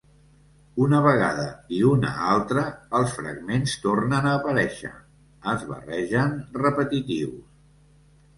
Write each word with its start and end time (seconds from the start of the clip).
Una 0.83 1.01
vegada 1.07 1.43
i 1.79 1.81
una 1.89 2.13
altra 2.35 2.63
els 3.01 3.13
fragments 3.17 3.75
tornen 3.83 4.31
a 4.31 4.33
aparèixer, 4.39 4.91
es 5.53 5.67
barregen 5.75 6.35
repetitius. 6.65 7.39